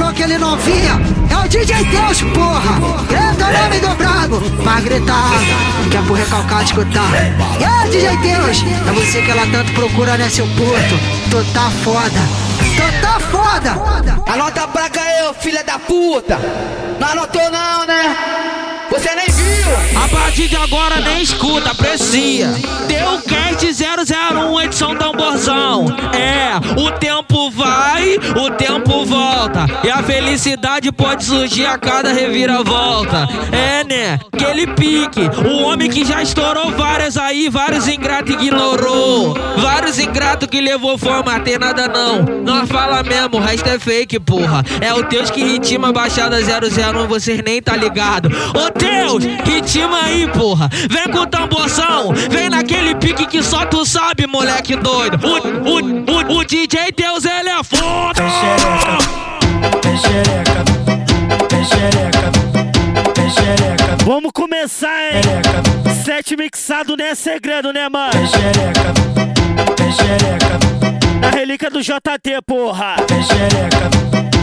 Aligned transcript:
falou 0.00 0.38
não 0.38 0.56
via. 0.56 0.92
É 1.30 1.44
o 1.44 1.48
DJ 1.48 1.84
Deus, 1.84 2.22
porra. 2.34 2.80
Grita 3.06 3.46
o 3.46 3.52
nome 3.52 3.80
do 3.80 3.94
brabo. 3.96 4.40
Pra 4.62 4.80
gritar, 4.80 5.30
que 5.90 5.96
é 5.96 6.02
pro 6.02 6.14
recalcado 6.14 6.64
escutar. 6.64 7.10
E 7.60 7.64
aí, 7.64 7.90
DJ 7.90 8.16
Deus, 8.16 8.64
é 8.88 8.92
você 8.92 9.22
que 9.22 9.30
ela 9.30 9.46
tanto 9.46 9.72
procura, 9.72 10.16
né, 10.16 10.28
seu 10.30 10.46
porto? 10.46 10.98
Tu 11.30 11.52
tá 11.52 11.70
foda. 11.84 12.20
Tu 12.76 13.00
tá 13.02 13.20
foda. 13.20 14.22
Anota 14.26 14.66
pra 14.68 14.88
cá, 14.88 15.02
eu, 15.20 15.34
filha 15.34 15.62
da 15.62 15.78
puta. 15.78 16.38
Não 16.98 17.08
anotou 17.08 17.50
não, 17.50 17.86
né? 17.86 18.49
Você 18.90 19.14
nem 19.14 19.26
viu! 19.26 20.00
A 20.02 20.08
partir 20.08 20.48
de 20.48 20.56
agora 20.56 21.00
nem 21.00 21.22
escuta, 21.22 21.70
aprecia. 21.70 22.48
Deu 22.88 23.20
cast 23.22 23.64
001, 23.64 24.60
edição 24.62 24.96
tamborzão. 24.96 25.86
É, 26.12 26.80
o 26.80 26.90
tempo 26.90 27.50
vai, 27.50 28.16
o 28.36 28.50
tempo 28.50 29.04
volta. 29.04 29.66
E 29.84 29.90
a 29.90 30.02
felicidade 30.02 30.90
pode 30.90 31.24
surgir 31.24 31.66
a 31.66 31.78
cada 31.78 32.12
reviravolta. 32.12 33.28
É, 33.52 33.84
né? 33.84 34.18
Aquele 34.32 34.66
pique. 34.66 35.20
O 35.46 35.62
homem 35.62 35.88
que 35.88 36.04
já 36.04 36.22
estourou 36.22 36.72
várias 36.72 37.16
aí, 37.16 37.48
vários 37.48 37.86
ingratos 37.86 38.34
ignorou. 38.34 39.36
Vários 39.58 39.98
ingratos 39.98 40.48
que 40.48 40.60
levou 40.60 40.98
fama, 40.98 41.38
tem 41.40 41.58
nada 41.58 41.86
não. 41.86 42.22
Nós 42.42 42.68
fala 42.68 43.02
mesmo, 43.02 43.36
o 43.36 43.40
resto 43.40 43.68
é 43.68 43.78
fake, 43.78 44.18
porra. 44.18 44.64
É 44.80 44.92
o 44.92 45.02
Deus 45.04 45.30
que 45.30 45.44
ritima 45.44 45.92
Baixada 45.92 46.38
001, 46.38 47.06
vocês 47.06 47.40
nem 47.44 47.62
tá 47.62 47.76
ligado. 47.76 48.30
Deus, 48.80 49.24
ritima 49.44 50.04
aí, 50.04 50.26
porra. 50.28 50.68
Vem 50.88 51.08
com 51.12 51.18
o 51.20 51.26
tamborzão, 51.26 52.12
vem 52.30 52.48
naquele 52.48 52.94
pique 52.94 53.26
que 53.26 53.42
só 53.42 53.66
tu 53.66 53.84
sabe, 53.84 54.26
moleque 54.26 54.74
doido. 54.76 55.18
O, 55.26 55.36
o, 55.68 56.36
o, 56.36 56.38
o 56.38 56.44
DJ 56.44 56.92
Deus, 56.96 57.24
ele 57.24 57.50
é 57.50 57.62
foda. 57.62 58.22
Pechereca, 59.82 60.64
pechereca, 61.48 62.30
Vamos 64.04 64.32
começar, 64.32 64.88
hein? 65.12 65.20
Sete 66.04 66.36
mixado 66.36 66.96
não 66.96 67.04
é 67.04 67.14
segredo, 67.14 67.72
né, 67.72 67.88
mano? 67.88 68.12
Na 71.20 71.30
relíquia 71.30 71.70
do 71.70 71.80
JT, 71.80 72.42
porra. 72.46 72.96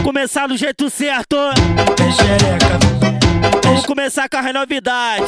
Começar 0.02 0.46
do 0.46 0.56
jeito 0.56 0.88
certo. 0.88 1.36
pechereca, 1.96 2.78
Vamos 3.68 3.84
começar 3.84 4.28
com 4.30 4.38
a 4.38 4.52
novidade. 4.52 5.26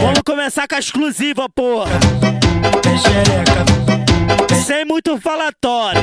Vamos 0.00 0.22
começar 0.24 0.66
com 0.66 0.74
a 0.74 0.78
exclusiva, 0.78 1.46
porra. 1.50 1.90
Sem 4.64 4.86
muito 4.86 5.20
falatório. 5.20 6.00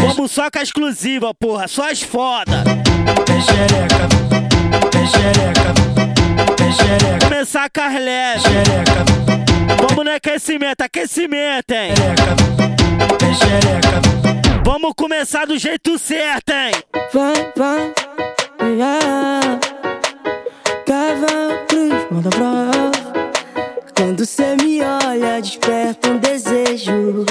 Vamos 0.00 0.30
só 0.32 0.50
com 0.50 0.58
a 0.58 0.62
exclusiva, 0.62 1.34
porra. 1.34 1.68
Só 1.68 1.90
as 1.90 2.02
foda. 2.02 2.64
Começar 7.22 7.68
com 7.68 7.80
as 7.82 7.92
leves. 7.92 8.42
Vamos 9.78 10.04
no 10.06 10.10
aquecimento, 10.10 10.80
aquecimento, 10.80 11.70
hein? 11.72 11.92
Vamos 14.64 14.92
começar 14.96 15.46
do 15.46 15.58
jeito 15.58 15.98
certo, 15.98 16.50
hein? 16.50 16.72
Vai, 17.12 17.52
vai, 17.54 17.92
yeah. 18.62 19.57
Quando 24.18 24.26
cê 24.26 24.56
me 24.60 24.80
olha, 24.82 25.40
desperta 25.40 26.10
um 26.10 26.18
desejo 26.18 27.24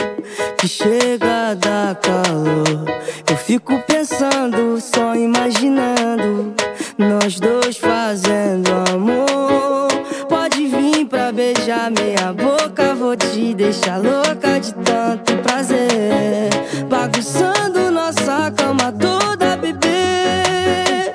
que 0.57 0.69
chega 0.69 1.49
a 1.49 1.53
dar 1.53 1.95
calor. 1.95 2.85
Eu 3.30 3.35
fico 3.35 3.77
pensando, 3.80 4.80
só 4.80 5.13
imaginando, 5.13 6.53
nós 6.98 7.42
dois 7.42 7.75
fazendo 7.75 8.70
amor. 8.89 9.89
Pode 10.30 10.65
vir 10.65 11.05
pra 11.08 11.33
beijar 11.33 11.92
meia 11.92 12.31
boca, 12.31 12.95
vou 12.95 13.17
te 13.17 13.54
deixar 13.54 13.98
louca 13.98 14.58
de 14.58 14.73
tanto 14.75 15.36
prazer. 15.43 16.49
Bagunçando 16.89 17.92
nossa 17.92 18.49
cama 18.52 18.93
toda, 18.93 19.58
bebê. 19.58 21.11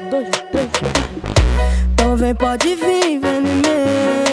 Então 1.94 2.14
vem, 2.14 2.34
pode 2.34 2.74
vir, 2.74 3.18
vem 3.18 3.38
em 3.38 4.31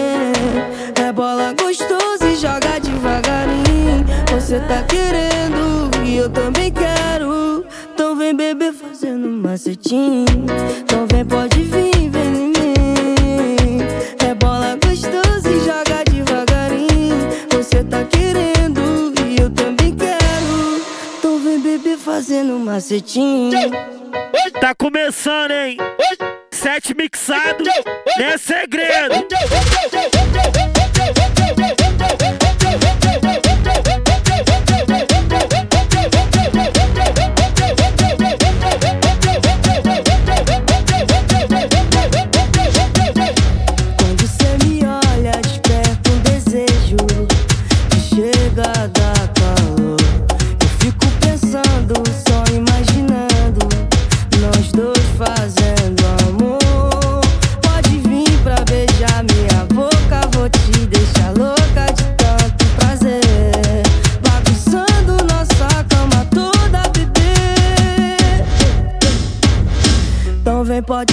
Você 4.50 4.60
tá 4.62 4.82
querendo 4.82 5.92
e 6.04 6.18
eu 6.18 6.28
também 6.28 6.72
quero. 6.72 7.64
Então 7.94 8.16
vem, 8.16 8.36
bebê, 8.36 8.74
fazendo 8.74 9.28
um 9.28 9.42
macetinho. 9.44 10.26
Então 10.80 11.06
vem, 11.06 11.24
pode 11.24 11.62
vir, 11.62 12.10
vem 12.10 12.26
em 12.26 12.48
mim. 12.48 13.80
É 14.28 14.34
bola 14.34 14.76
gostosa 14.84 15.48
e 15.48 15.60
joga 15.60 16.04
devagarinho. 16.04 17.16
Você 17.52 17.84
tá 17.84 18.04
querendo 18.06 19.14
e 19.28 19.40
eu 19.40 19.52
também 19.52 19.96
quero. 19.96 20.82
Então 21.20 21.38
vem, 21.42 21.60
bebê, 21.60 21.96
fazendo 21.96 22.58
macetinho. 22.58 23.70
Tá 24.60 24.74
começando, 24.74 25.52
hein? 25.52 25.78
Sete 26.50 26.96
mixado, 26.96 27.66
é 28.20 28.36
segredo. 28.36 29.28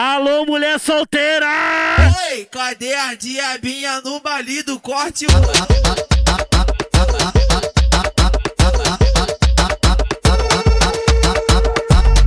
Alô, 0.00 0.46
mulher 0.46 0.78
solteira! 0.78 1.48
Oi, 2.30 2.44
cadê 2.52 2.94
a 2.94 3.14
diabinha 3.16 4.00
no 4.02 4.20
baile 4.20 4.62
do 4.62 4.78
corte? 4.78 5.26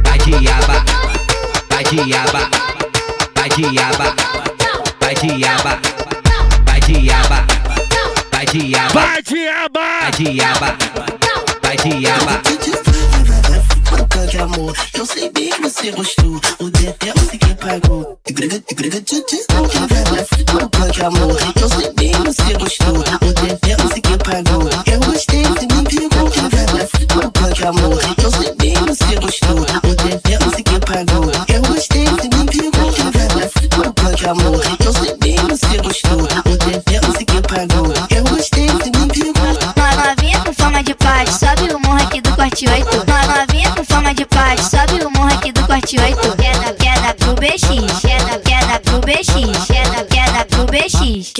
Vai 0.03 0.17
diaba, 0.19 0.83
vai 1.69 1.83
diaba, 1.85 2.49
vai 3.35 3.49
diaba, 3.49 4.15
vai 4.99 5.15
diaba, 5.15 5.79
vai 6.65 6.79
diaba, 6.81 7.45
vai 8.31 8.45
diaba, 8.45 8.89
Vai, 8.93 9.21
diaba! 9.21 9.81
vai 10.01 10.11
diaba, 10.11 10.77
vai 11.61 11.77
diaba. 11.77 12.70
Amor, 14.53 14.75
eu 14.93 15.05
sei 15.05 15.31
bem 15.31 15.49
que 15.49 15.61
você 15.61 15.91
gostou. 15.91 16.41
O 16.59 16.69
Dedé 16.69 17.13
você 17.15 17.37
que 17.37 17.55
pagou. 17.55 18.19
Tigrega, 18.25 18.59
tigrega, 18.59 19.01
tchutchu. 19.01 19.37
Boca 20.51 20.91
de 20.91 21.01
amor, 21.03 21.37
eu 21.61 21.69
sei 21.69 21.93
bem 21.93 22.11
que 22.11 22.19
você 22.19 22.53
gostou. 22.55 22.97
O 22.97 23.33
Dedé 23.33 23.77
você 23.77 24.01
que 24.01 24.17
pagou. 24.17 24.69
Eu 24.91 24.99
gostei, 24.99 25.43
você 25.43 25.67
me 25.67 25.83
pegou. 25.83 26.29
Boca 27.23 27.53
de 27.53 27.63
amor, 27.65 28.01
eu 28.21 28.31
sei 28.31 28.55
bem 28.55 28.73
que 28.73 28.81
você 28.81 29.15
gostou. 29.21 29.59
O 29.59 29.95
Dedé 29.95 30.37
você 30.39 30.63
que 30.63 30.79
pagou. 30.79 31.31
Eu 31.47 31.61
gostei, 31.61 32.05
você 32.05 32.27
me 32.27 32.45
pegou. 32.45 32.91
Boca 33.93 34.15
de 34.15 34.25
amor, 34.27 34.70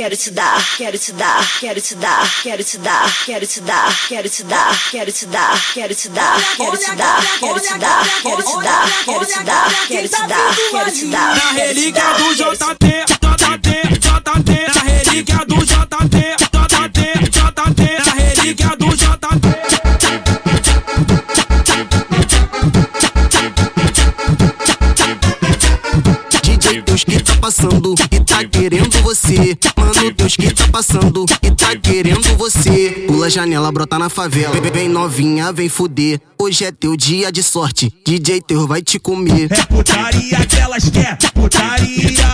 Quero 0.01 0.17
te 0.17 0.31
dar, 0.31 0.59
quero 0.77 0.97
te 0.97 1.11
dar, 1.13 1.47
quero 1.59 1.79
te 1.79 1.93
dar, 1.93 2.27
quero 2.41 2.63
te 2.63 2.77
dar, 2.79 3.07
quero 3.21 3.45
te 3.45 3.61
dar, 3.61 3.93
quero 4.07 4.27
te 4.27 4.43
dar, 4.43 4.75
quero 4.89 5.11
te 5.11 5.27
dar, 5.27 5.61
quero 5.75 5.95
te 5.95 6.09
dar, 6.09 6.41
quero 6.55 6.79
te 6.79 6.89
dar, 6.95 7.21
quero 7.39 7.59
te 7.61 7.77
dar, 7.77 8.01
quero 8.23 8.41
te 8.41 8.57
dar, 8.57 8.83
quero 9.05 9.25
te 9.27 9.43
dar, 9.43 9.69
quero 9.85 10.09
te 10.09 10.27
dar, 10.27 10.55
quero 10.71 10.91
te 10.91 11.05
dar. 11.05 11.35
Na 11.35 11.51
relíquia 11.53 12.13
do 12.17 12.33
JT, 12.33 12.85
JT, 13.21 13.67
JT, 14.01 14.49
na 14.73 14.81
relíquia 14.81 15.45
do 15.45 15.57
JT, 15.63 15.90
passando 30.71 31.25
e 31.43 31.51
tá 31.51 31.75
querendo 31.75 32.35
você. 32.37 33.05
Pula 33.05 33.25
a 33.25 33.29
janela, 33.29 33.71
brota 33.71 33.99
na 33.99 34.09
favela. 34.09 34.55
Vem 34.71 34.87
novinha, 34.87 35.51
vem 35.51 35.67
fuder. 35.67 36.19
Hoje 36.39 36.63
é 36.63 36.71
teu 36.71 36.95
dia 36.95 37.31
de 37.31 37.43
sorte. 37.43 37.93
DJ 38.05 38.41
Teu 38.41 38.65
vai 38.65 38.81
te 38.81 38.97
comer. 38.97 39.51
É 39.51 39.65
putaria 39.65 40.45
que 40.45 40.55
elas 40.55 40.89
quer, 40.89 41.17
putaria. 41.33 42.25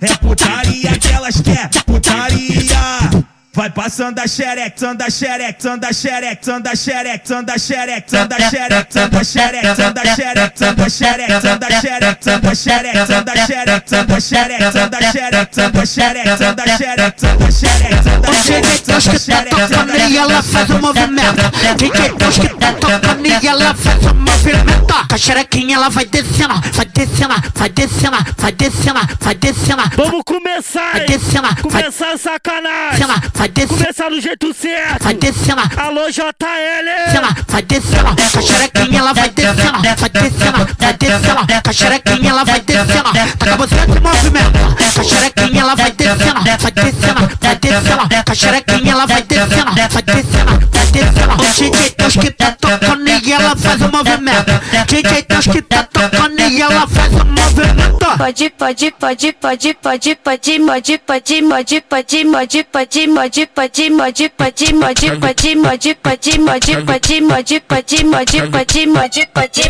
É 0.00 0.16
putaria 0.16 0.98
que 0.98 1.08
elas 1.08 1.40
quer, 1.40 1.68
putaria. 1.84 3.31
Vai 3.54 3.68
passando 3.68 4.18
a 4.18 4.26
xerex, 4.26 4.82
anda 4.82 5.10
xerex, 5.10 5.66
anda 5.66 5.92
xerex, 5.92 6.48
anda 6.48 6.74
xerex, 6.74 7.30
anda 7.30 7.58
xerex, 7.58 8.14
anda 8.14 8.38
xerex, 8.38 8.98
anda 8.98 9.24
xerex, 9.26 9.78
anda 9.78 10.04
xerex, 10.06 10.64
anda 10.64 10.80
xerex, 10.88 11.44
anda 11.44 11.68
xerex, 11.68 12.30
anda 12.30 12.46
xerex, 12.56 13.10
anda 13.10 13.36
xerex, 13.36 13.90
anda 13.92 14.16
xerex, 14.16 14.74
anda 14.74 15.00
xerex, 15.02 15.44
anda 15.44 15.86
xerex, 15.86 16.40
anda 16.40 16.66
xerex, 16.66 17.20
anda 17.20 17.52
xerex, 17.52 18.06
anda 18.06 18.32
xerex, 18.32 18.86
anda 18.86 19.18
xerex, 19.20 20.10
e 20.10 20.16
ela 20.16 20.42
faz 20.42 20.70
o 20.70 20.78
movimento. 20.78 21.42
DJ 21.76 22.14
Deus 22.16 22.38
que 22.38 22.48
tá 22.48 22.72
tocando 22.72 23.26
e 23.26 23.46
ela 23.46 23.74
faz 23.74 24.02
o 24.06 24.14
movimento. 24.14 24.92
Com 25.08 25.14
a 25.14 25.18
xerequinha 25.18 25.76
ela 25.76 25.90
vai 25.90 26.06
descendo, 26.06 26.54
vai 26.72 26.86
descendo, 26.86 27.34
vai 27.54 27.68
descendo, 27.68 28.16
vai 28.38 28.52
descendo, 28.52 29.00
vai 29.20 29.34
descendo. 29.34 29.82
Vamos 29.94 30.22
começar, 30.24 30.92
Vai 30.92 31.00
hein? 31.02 31.06
descendo, 31.06 31.42
vai 31.42 31.82
Começar 31.82 32.12
a 32.12 32.16
sacanagem 32.18 32.98
vai 33.42 33.48
descer. 33.48 33.68
Começar 33.68 34.08
do 34.08 34.20
jeito 34.20 34.54
certo. 34.54 35.02
Vai 35.02 35.14
descer 35.14 35.54
lá. 35.54 35.68
Alô, 35.76 36.10
JL. 36.10 37.10
Sei 37.10 37.20
lá, 37.20 37.36
vai 37.48 37.62
descer 37.62 38.02
lá. 38.02 38.14
Com 38.14 38.38
a 38.38 38.42
xerequinha, 38.42 38.98
ela 39.00 39.12
vai 39.12 39.28
descer 39.30 39.72
lá. 39.72 39.78
Vai 39.82 40.10
descer 40.10 40.52
lá, 40.52 40.68
vai 40.78 40.92
descer 40.94 41.34
lá. 41.34 41.46
Com 41.62 41.70
a 41.70 41.72
xerequinha, 41.72 42.30
ela 42.30 42.44
vai 42.44 42.60
descer 42.60 43.02
lá. 43.02 43.12
Taca 43.38 43.56
você 43.56 43.74
de 43.74 44.00
movimento. 44.00 44.92
Com 44.94 45.00
a 45.00 45.04
xerequinha, 45.04 45.60
ela 45.60 45.74
vai 45.74 45.90
descer 45.90 46.34
lá. 46.34 46.40
Vai 46.40 46.72
descer 46.72 47.14
lá, 47.14 47.30
vai 47.40 47.56
descer 47.56 47.96
lá. 47.96 48.08
Com 48.24 48.32
a 48.32 48.34
xerequinha, 48.34 48.92
ela 48.92 49.06
vai 49.06 49.22
descer 49.22 49.64
lá. 49.64 49.72
Vai 49.72 50.02
descer 50.02 50.44
lá 50.44 50.81
descendo, 50.92 51.34
o 51.34 51.52
DJ 51.54 52.20
que 52.20 52.30
tá 52.30 52.52
tocando 52.52 53.08
e 53.08 53.32
ela 53.32 53.56
faz 53.56 53.80
o 53.80 53.88
movimento, 53.90 54.60
DJ 54.86 55.22
que 55.52 55.62
tá 55.62 55.82
tocando 55.84 56.40
e 56.40 56.60
ela 56.60 56.86
faz 56.86 57.12
o 57.12 57.24
movimento. 57.24 57.92
Pode, 58.18 58.50
pode, 58.50 58.90
pode, 58.92 59.32
pode, 59.32 59.74
pode, 59.74 60.16
pode, 60.16 60.16
pode, 60.16 60.98
pode, 60.98 60.98
pode, 60.98 61.80
pode, 61.80 61.82
pode, 61.82 62.62
pode, 62.62 62.64
pode, 62.64 63.88
pode, 63.92 64.28
pode, 64.28 64.28
pode, 64.28 64.70
mode, 64.70 65.08
pode, 65.16 65.50
mode, 65.52 65.90
pode, 65.98 66.38
mode, 66.38 66.76
pode, 66.80 67.20
mode, 67.20 67.60
pode, 67.60 68.04
mode, 68.04 68.42
pode, 68.56 68.86
mode, 68.86 69.26
pode, 69.32 69.62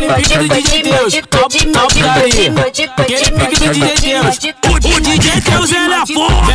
O 4.85 4.99
DJ 4.99 5.41
Deus 5.41 5.71
ele 5.71 5.93
é 5.93 6.05
foda. 6.05 6.53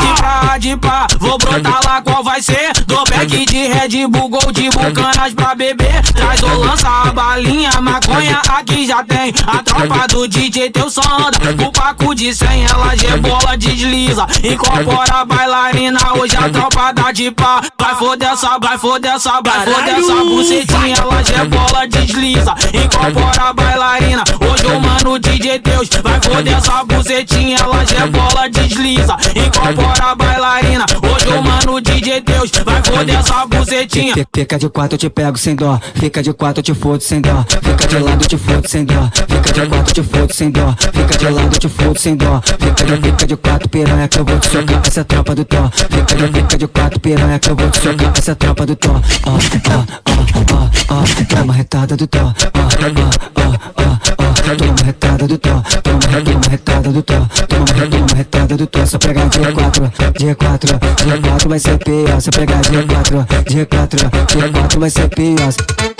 de 0.00 0.14
pra, 0.20 0.58
de 0.58 0.76
pá, 0.76 1.06
vou 1.18 1.38
brotar 1.38 1.80
lá 1.84 2.02
qual 2.02 2.22
vai 2.22 2.42
ser. 2.42 2.72
Do 2.86 3.04
back 3.04 3.44
de 3.46 3.66
Red 3.66 4.01
Bull, 4.06 4.28
Gold 4.28 4.70
Bull, 4.70 4.92
canas 4.92 5.34
pra 5.34 5.54
beber. 5.54 6.02
Traz 6.14 6.42
ou 6.42 6.58
lança 6.58 6.88
a 6.88 7.12
balinha, 7.12 7.70
maconha 7.80 8.40
aqui 8.48 8.86
já 8.86 9.04
tem. 9.04 9.32
A 9.46 9.62
tropa 9.62 10.06
do 10.08 10.26
DJ 10.28 10.70
teu 10.70 10.90
só 10.90 11.02
anda. 11.02 11.64
O 11.64 11.72
paco 11.72 12.14
de 12.14 12.34
100, 12.34 12.64
ela 12.64 12.92
bola 13.20 13.56
desliza. 13.56 14.26
Incorpora 14.42 15.20
a 15.20 15.24
bailarina, 15.24 15.98
hoje 16.18 16.36
a 16.36 16.48
tropa 16.48 16.92
dá 16.92 17.12
de 17.12 17.30
pá. 17.30 17.60
Vai 17.78 17.94
foder 17.96 18.28
essa, 18.30 18.58
vai 18.58 18.78
foder 18.78 19.12
essa, 19.12 19.40
vai 19.42 19.64
foder 19.64 19.94
essa 19.96 20.14
bucetinha, 20.24 20.96
ela 20.96 21.44
bola 21.46 21.86
desliza. 21.86 22.54
Incorpora 22.72 23.48
a 23.48 23.52
bailarina, 23.52 24.24
hoje 24.40 24.66
o 24.66 24.80
mano 24.80 25.18
DJ 25.18 25.58
Deus. 25.58 25.88
Vai 26.02 26.20
foder 26.20 26.56
essa 26.56 26.84
bucetinha, 26.84 27.58
ela 27.58 28.06
bola 28.06 28.48
desliza. 28.48 29.16
Incorpora 29.34 30.10
a 30.10 30.14
bailarina, 30.14 30.86
hoje 31.02 31.28
o 31.28 31.42
mano 31.42 31.80
DJ 31.80 32.20
Deus. 32.20 32.50
Vai 32.64 32.82
foder 32.82 33.18
essa 33.18 33.46
bucetinha. 33.46 33.91
Fica- 33.92 34.58
de 34.58 34.68
quatro, 34.68 34.94
eu 34.94 34.98
te 34.98 35.10
pego 35.10 35.36
sem 35.38 35.54
dó. 35.54 35.78
Fica 35.94 36.22
de 36.22 36.32
quatro, 36.32 36.60
eu 36.60 36.62
te 36.62 36.74
fodo 36.74 37.02
sem 37.02 37.20
dó. 37.20 37.44
Fica 37.48 37.86
de 37.88 37.98
lado, 37.98 38.22
eu 38.22 38.28
te 38.28 38.36
fodo 38.38 38.68
sem 38.68 38.84
dó. 38.84 39.10
Fica 39.12 39.52
de 39.52 39.66
quatro, 39.68 39.88
eu 39.88 39.92
te 39.92 40.02
fodo 40.02 40.32
sem 40.34 40.50
dó. 40.50 40.74
Fica 40.78 41.18
de 41.18 41.28
lado, 41.28 41.54
eu 41.54 41.58
te 41.58 41.68
fodo 41.68 41.98
sem 41.98 42.16
dó. 42.16 42.40
Fica 42.42 42.84
de, 42.84 43.02
fica 43.02 43.26
de 43.26 43.36
quatro, 43.36 43.68
piranha 43.68 44.08
que 44.08 44.18
eu 44.18 44.24
vou 44.24 44.38
te 44.38 44.46
socar. 44.48 44.80
Essa 44.86 45.00
é 45.00 45.04
tropa 45.04 45.34
do 45.34 45.44
Tó. 45.44 45.70
Fica 45.74 46.16
de, 46.16 46.32
fica 46.40 46.58
de 46.58 46.66
quatro, 46.68 47.00
piranha 47.00 47.38
que 47.38 47.50
eu 47.50 47.56
vou 47.56 47.68
te 47.70 47.78
socar. 47.78 48.12
Essa 48.16 48.32
é 48.32 48.34
tropa 48.34 48.66
do 48.66 48.76
Tó. 48.76 48.90
Ó, 48.92 49.30
ó, 49.30 49.36
ó, 50.10 50.94
ó, 50.94 50.94
ó. 50.94 51.02
Toma 51.28 51.52
retada 51.52 51.96
do. 51.96 52.08
Ó, 52.16 52.18
ó, 52.18 52.30
ó, 52.30 53.42
ó, 53.42 53.82
ó 53.82 53.98
toma 54.56 54.74
retada 54.84 55.26
do 55.26 55.38
to, 55.38 55.50
toma 55.82 56.50
retada 56.50 56.90
do 56.90 57.02
to, 57.02 57.14
toma 57.48 58.14
retada 58.16 58.56
do 58.56 58.66
to, 58.66 58.86
só 58.86 58.98
pegar 58.98 59.28
dia 59.28 59.52
4, 59.52 59.92
dia 60.18 60.34
4, 60.34 60.78
dia 61.04 61.30
4 61.30 61.48
vai 61.48 61.58
ser 61.58 61.78
pior, 61.78 62.20
só 62.20 62.30
pegar 62.30 62.60
dia 62.60 62.84
4, 62.84 63.26
dia 63.48 63.66
4, 63.66 63.98
dia 64.28 64.52
4 64.52 64.80
vai 64.80 64.90
ser 64.90 65.08
pior. 65.08 65.91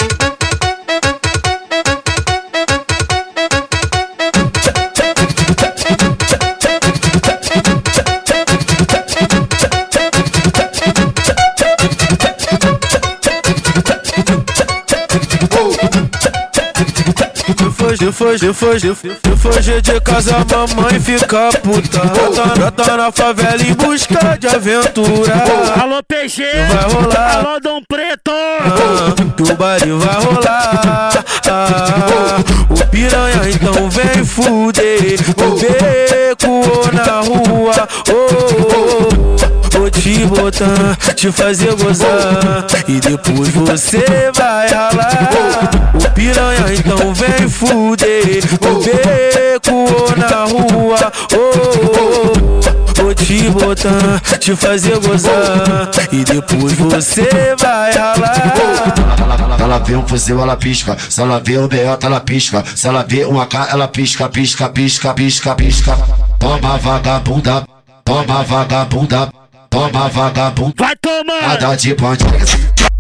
For, 17.93 18.39
se 18.39 18.53
for, 18.55 18.81
se 18.81 18.95
fugir 19.37 19.83
de 19.83 20.01
casa, 20.01 20.39
mamãe 20.51 20.99
fica 20.99 21.51
puta. 21.63 22.01
Brota, 22.01 22.47
brota 22.55 22.97
na 22.97 23.13
favela 23.13 23.63
em 23.63 23.75
busca 23.75 24.39
de 24.39 24.49
aventura. 24.49 25.35
Alô, 25.79 26.03
PG. 26.03 26.43
Vai 26.69 26.91
rolar. 26.91 27.37
Alô, 27.37 27.61
Dom 27.61 27.83
Preto. 27.87 28.31
Ah, 28.31 29.15
que 29.37 29.43
o 29.43 29.57
baile 29.57 29.93
vai 29.93 30.25
rolar. 30.25 31.25
Ah, 31.51 32.39
o 32.71 32.87
piranha 32.87 33.51
então 33.51 33.91
vem 33.91 34.25
fuder. 34.25 35.21
O 35.37 35.59
beco 35.59 36.51
ou 36.51 36.93
na 36.95 37.21
rua. 37.21 37.89
Oh, 38.09 38.13
oh, 38.13 39.09
oh. 39.09 39.12
Te 40.03 40.27
botar, 40.27 40.97
te 41.15 41.31
fazer 41.31 41.77
gozar. 41.77 42.67
E 42.89 42.99
depois 42.99 43.51
você 43.51 44.33
vai 44.35 44.69
ralar. 44.69 45.71
O 45.95 46.11
piranha 46.11 46.75
então 46.75 47.15
vem 47.15 47.49
fuder. 47.49 48.43
O 48.55 48.83
beco 48.83 49.73
ou 49.73 50.17
na 50.17 50.45
rua. 50.45 51.13
Oh, 51.33 51.39
oh, 51.39 52.33
oh. 52.99 53.01
Vou 53.01 53.15
te 53.15 53.49
botar, 53.51 54.21
te 54.41 54.57
fazer 54.57 54.99
gozar. 54.99 55.89
E 56.11 56.25
depois 56.25 56.73
você 56.73 57.55
vai 57.61 57.93
ralar. 57.93 58.95
Ela 59.61 59.79
vê 59.79 59.95
um 59.95 60.05
fuzil, 60.09 60.41
ela 60.41 60.57
pisca. 60.57 60.97
Se 60.99 61.21
ela 61.21 61.39
vê 61.39 61.59
um 61.59 61.69
Bota, 61.69 62.09
ela 62.09 62.19
pisca. 62.19 62.65
Se 62.75 62.89
ela 62.89 63.05
vê 63.09 63.25
um 63.25 63.41
AK, 63.41 63.55
ela 63.71 63.87
pisca, 63.87 64.29
pisca, 64.29 64.69
pisca, 64.69 65.15
pisca, 65.15 65.55
pisca. 65.55 65.97
Toma 66.41 66.77
vagabunda, 66.77 67.65
toma 68.05 68.43
vagabunda, 68.43 69.29
toma 69.73 70.09
vagabunda. 70.09 70.75
Vai 70.77 70.95
tomar. 70.97 71.49
Nada 71.49 71.77
de 71.77 71.95
bandido. 71.95 72.31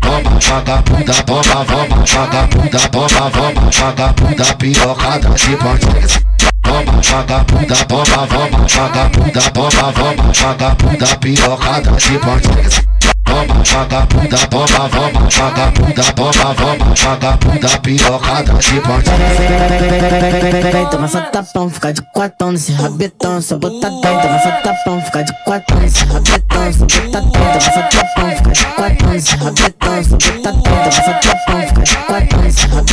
Toma 0.00 0.40
vagabunda, 0.40 1.14
toma, 1.22 1.42
toma 1.42 1.64
vagabunda, 1.64 2.78
toma, 2.88 3.30
toma 3.30 3.30
vagabunda, 3.30 4.54
pirocada 4.58 5.28
de 5.28 5.56
bandido. 5.56 6.22
Toma 6.62 7.00
vagabunda, 7.02 7.76
toma, 7.76 8.04
toma 8.04 8.26
vagabunda, 8.26 9.50
toma, 9.50 9.70
toma 9.70 9.92
vagabunda, 9.92 11.16
pirocada 11.20 11.92
de 11.92 12.18
bandido. 12.18 12.91
Toma 13.24 13.62
vagabunda, 13.64 14.36
toma, 14.48 14.66
toma 14.66 14.88
vagabunda, 15.30 16.02
toma, 16.14 16.32
toma 16.54 16.94
vagabunda, 16.94 17.68
pirocada 17.78 18.52
de 18.54 18.80
bandido. 18.80 19.12
Toma 20.90 21.08
só 21.08 21.20
tapão, 21.22 21.70
fica 21.70 21.92
de 21.92 22.02
quatão 22.12 22.52
nesse 22.52 22.72
rabetão, 22.72 23.40
só 23.40 23.56
botadão. 23.58 24.00
Toma 24.00 24.38
só 24.38 24.50
tapão, 24.62 25.00
fica 25.02 25.24
de 25.24 25.32
rabetão, 25.44 25.88
só. 25.90 26.04
Toma 26.06 26.20
só 27.60 27.82
tapão, 27.90 28.30
fica 28.36 28.50
de 28.50 28.64
rabetão, 28.66 29.20
só. 29.22 29.36
Toma 29.38 30.90
só 30.92 31.12
tapão, 31.22 31.62
fica 31.62 31.82
de 31.82 32.66
rabetão, 32.66 32.91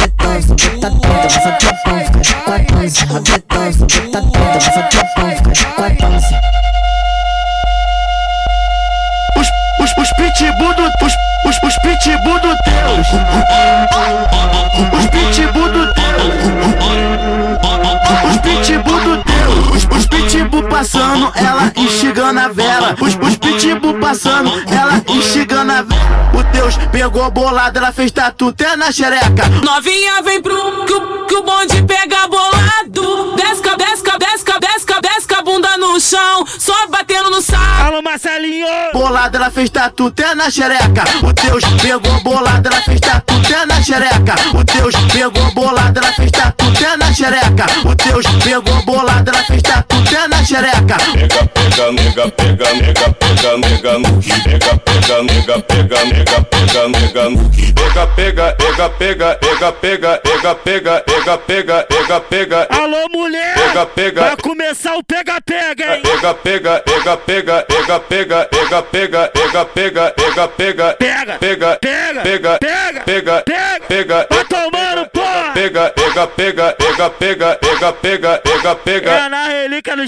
ela 21.40 21.72
instigando 21.76 22.40
a 22.40 22.48
vela. 22.50 22.96
Os, 23.00 23.16
os 23.16 23.38
pitbull 23.38 23.96
passando, 24.00 24.52
ela 24.72 25.02
instigando 25.10 25.72
a 25.72 25.82
vela. 25.82 26.20
O 26.34 26.44
Deus 26.52 26.78
pegou 26.92 27.30
bolada, 27.32 27.80
ela 27.80 27.92
fez 27.92 28.12
tatu 28.12 28.50
até 28.50 28.76
na 28.76 28.92
xereca. 28.92 29.48
Novinha 29.64 30.22
vem 30.22 30.42
pro 30.42 30.86
que, 30.86 30.94
o- 30.94 31.26
que 31.26 31.36
o 31.36 31.44
bonde 31.44 31.82
pega 31.84 32.28
bolado. 32.28 33.36
Desca, 33.36 33.76
desca, 33.78 34.18
desca, 34.18 34.60
desca, 34.60 35.00
desca 35.02 35.40
a 35.40 35.42
bunda 35.42 35.78
no 35.78 36.00
chão. 36.00 36.46
Só 36.58 36.88
batendo 36.88 37.30
no 37.30 37.42
saco. 37.42 37.84
Alô, 37.86 38.02
Marcelinho! 38.02 38.68
Bolada, 38.94 39.38
ela 39.38 39.50
fez 39.50 39.70
tatu 39.70 40.08
até 40.08 40.34
na 40.36 40.50
xereca. 40.50 41.04
O 41.24 41.34
Deus 41.34 41.64
pegou 41.82 42.20
bolada, 42.24 42.70
ela 42.70 42.82
fez 42.82 43.00
tatu 43.00 43.34
até 43.36 43.66
na 43.66 43.82
xereca. 43.82 44.36
O 44.54 44.64
Deus 44.64 44.96
pegou 45.12 45.52
bolada, 45.54 46.00
ela 46.00 46.14
fez 46.14 46.32
tatu 46.32 46.66
até 46.68 46.98
na 46.98 47.14
xereca. 47.14 47.66
O 47.86 47.96
Deus 47.96 48.26
pegou 48.44 48.82
bolada, 48.86 49.32
ela 49.32 49.44
fez 49.44 49.62
tatu 49.62 49.96
até 50.10 50.28
na 50.28 50.44
xereca. 50.44 50.98
Pega, 51.14 51.46
pega, 51.54 51.92
nega, 51.92 52.32
pega, 52.32 52.74
nega, 52.74 53.14
pega, 53.14 53.58
nega 53.58 54.00
no 54.00 54.20
que 54.20 54.34
pega, 54.42 54.78
pega, 54.80 55.24
nega, 55.24 55.60
pega, 55.62 56.06
nega, 56.06 56.42
pega, 56.42 56.88
nega 56.88 57.30
no 57.30 57.50
que 57.52 57.74
pega, 57.74 58.08
pega, 58.08 58.58
ega, 58.60 58.90
pega, 58.90 59.40
ega, 59.42 59.72
pega, 59.72 60.22
ega, 60.26 60.56
pega, 60.56 61.04
ega, 61.08 61.38
pega, 61.38 61.88
ega, 61.90 62.20
pega, 62.22 62.68
Alô, 62.70 63.08
mulher! 63.12 63.54
Pega, 63.54 63.86
pega. 63.86 64.22
Vai 64.22 64.38
começar 64.38 64.96
o 64.96 65.04
pega-pega, 65.04 65.96
hein? 65.96 66.02
ega, 66.06 66.34
pega, 66.34 66.84
ega, 66.88 67.18
pega, 67.18 67.66
ega, 67.70 68.00
pega, 68.00 68.50
ega, 68.52 68.82
pega, 68.84 69.32
ega, 69.36 69.66
pega, 69.66 70.14
ega, 70.18 70.48
pega, 70.48 70.96
Pega, 71.00 71.38
pega, 71.40 71.78
pega, 71.80 72.20
pega, 72.24 72.60
pega, 72.60 72.60
pega, 72.60 73.44
pega. 73.46 73.46
pega, 73.88 74.28
Vai 74.30 74.46
tomando, 74.46 75.10
porra! 75.10 75.52
pega, 75.54 75.94
ega, 75.98 76.28
pega, 76.28 76.76
ega, 76.80 77.10
pega, 77.10 77.60
ega, 77.62 77.94
pega, 77.94 78.42
ega, 78.46 78.76
pega, 78.76 79.12
É 79.12 79.30
na 79.30 79.48
relíquia 79.48 79.96
do 79.96 80.08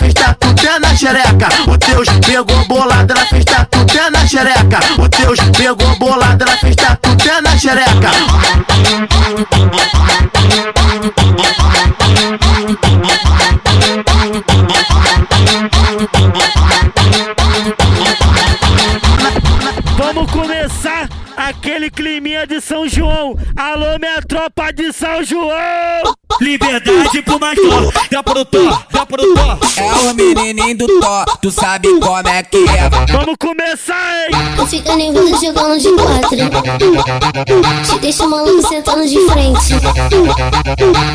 fez 0.00 0.14
tatu 0.14 0.48
até 0.48 0.78
na 0.80 0.96
xereca. 0.96 1.48
O 1.68 1.76
Deus 1.76 2.08
pegou 2.26 2.66
bolada, 2.66 3.14
fez 3.26 3.44
tatu 3.44 3.80
até 3.80 4.10
na 4.10 4.26
xereca. 4.26 4.80
O 4.98 5.08
Deus 5.08 5.38
pegou 5.56 5.98
bolada, 5.98 6.46
fez 6.56 6.74
tatu 6.74 7.10
até 7.10 7.40
na 7.42 7.56
xereca. 7.58 8.10
Vamos 19.98 20.30
começar 20.32 21.08
aquele 21.36 21.90
climinha 21.90 22.46
de 22.46 22.60
São 22.60 22.88
João. 22.88 23.36
Alô, 23.54 23.98
minha 23.98 24.22
tropa 24.22 24.72
de 24.72 24.92
São 24.92 25.22
João! 25.22 26.19
Liberdade 26.38 27.22
pro 27.22 27.38
Major, 27.40 27.92
dá 28.10 28.22
pro 28.22 28.44
Tó, 28.44 28.82
dá 28.90 29.06
pro 29.06 29.34
Tó. 29.34 29.58
É 29.76 30.10
o 30.10 30.14
menininho 30.14 30.76
do 30.76 31.00
Tó, 31.00 31.24
tu 31.40 31.50
sabe 31.50 31.88
como 31.98 32.28
é 32.28 32.42
que 32.42 32.58
é. 32.68 32.88
Vamos 33.12 33.36
começar, 33.38 34.26
hein? 34.26 34.36
Tu 34.56 34.66
fica 34.66 34.96
nervoso 34.96 35.44
jogando 35.44 35.78
de 35.78 35.92
quatro. 35.92 36.36
Te 37.86 37.98
deixa 37.98 38.26
maluco 38.26 38.68
sentando 38.68 39.06
de 39.06 39.18
frente. 39.26 39.74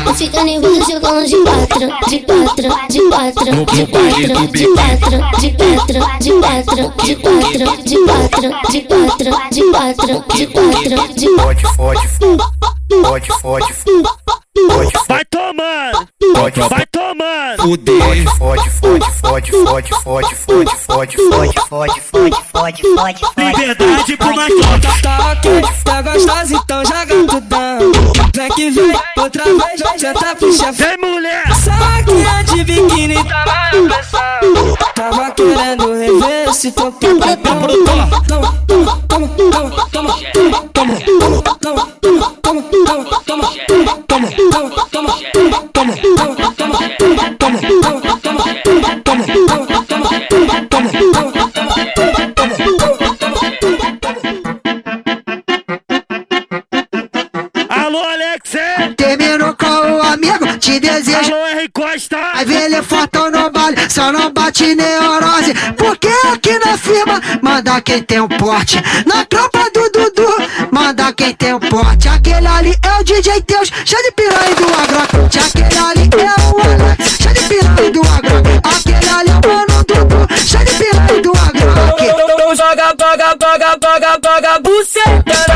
Tu 0.04 0.14
fica 0.14 0.44
nervoso 0.44 0.90
jogando 0.90 1.26
de 1.26 1.36
quatro, 1.36 1.88
de 2.08 2.18
quatro, 2.20 2.68
de 2.88 3.00
quatro, 3.08 3.66
de 3.66 3.86
quatro, 3.86 4.46
de 4.52 4.66
quatro, 4.66 5.20
de 5.40 5.50
quatro, 5.50 6.00
de 6.18 6.34
quatro, 6.34 6.92
de 7.02 7.16
quatro, 7.16 7.72
de 7.84 7.96
quatro, 8.02 8.50
de 8.68 8.82
quatro, 8.82 9.30
de 9.50 9.62
quatro, 9.62 10.24
de 10.34 10.46
quatro, 10.46 11.14
de 11.14 11.26
Fode, 11.36 11.62
fode, 11.76 12.08
fode, 12.08 13.28
fode, 13.40 13.72
fode, 13.74 14.25
Vai 15.56 15.96
tomando! 15.96 16.08
Pode, 16.34 16.60
Vai 16.60 16.86
tomando! 16.86 17.56
fode, 17.56 18.24
fode, 18.36 18.70
fode, 18.70 19.10
fode, 19.10 19.52
fode, 19.52 19.94
fode, 20.02 20.34
fode, 20.34 20.36
fode, 20.36 20.76
fode, 20.76 21.16
fode, 21.68 22.00
fode, 22.02 22.40
fode, 22.52 22.82
fode, 22.94 23.22
Liberdade 23.36 24.16
pro 24.18 24.36
Major. 24.36 24.80
Tá 25.02 25.32
ok, 25.32 25.62
tá 25.84 26.02
gostosa, 26.02 26.54
então 26.54 26.84
joga 26.84 27.26
tudão. 27.26 27.78
Vem 28.34 28.48
que 28.50 28.70
vem, 28.70 28.92
outra 29.16 29.44
vez, 29.44 30.00
já 30.00 30.12
tá 30.12 30.34
pro 30.34 30.52
chefe. 30.52 30.82
Vem, 30.82 30.96
mulher! 30.98 31.44
Saquinha 31.54 32.44
de 32.44 32.64
biquíni, 32.64 33.14
tava 33.24 33.78
na 33.80 33.94
pressão. 33.94 34.76
Tava 34.94 35.30
querendo 35.30 35.94
rever 35.94 36.52
se 36.52 36.70
tô 36.72 36.92
Toma, 36.92 37.35
bate 64.46 64.74
neurose. 64.74 65.54
Porque 65.76 66.08
aqui 66.32 66.58
na 66.58 66.78
firma, 66.78 67.20
manda 67.42 67.80
quem 67.80 68.02
tem 68.02 68.20
um 68.20 68.28
porte. 68.28 68.80
Na 69.04 69.24
tropa 69.24 69.70
do 69.72 69.90
Dudu, 69.90 70.28
manda 70.70 71.12
quem 71.12 71.34
tem 71.34 71.54
um 71.54 71.60
porte. 71.60 72.08
Aquele 72.08 72.46
ali 72.46 72.74
é 72.82 73.00
o 73.00 73.04
DJ 73.04 73.42
Teus, 73.42 73.70
cheio 73.84 74.02
de 74.02 74.12
piranha 74.12 74.54
do 74.54 74.66
agrote. 74.66 75.38
Aquele 75.38 75.78
ali 75.78 76.10
é 76.12 76.34
o 76.40 76.60
Alex, 76.60 77.18
cheio 77.20 77.34
de 77.34 77.40
piranha 77.48 77.90
do 77.90 78.00
agrote. 78.00 78.60
Aquele 78.62 79.10
ali 79.10 79.30
é 79.30 79.34
o 79.34 79.52
mano 79.52 79.84
Dudu, 79.84 80.34
cheio 80.36 80.64
de 80.64 80.74
piranha 80.74 81.22
do 81.22 81.32
agrote. 81.32 82.04
Então 82.04 82.56
joga, 82.56 82.94
paga, 82.96 83.36
paga, 83.36 83.78
paga, 83.78 84.20
paga, 84.20 84.60
buceta. 84.60 85.55